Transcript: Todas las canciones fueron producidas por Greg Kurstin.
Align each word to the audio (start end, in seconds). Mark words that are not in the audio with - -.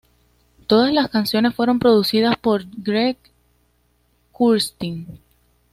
Todas 0.65 0.91
las 0.91 1.11
canciones 1.11 1.53
fueron 1.53 1.77
producidas 1.77 2.35
por 2.35 2.65
Greg 2.77 3.17
Kurstin. 4.31 5.19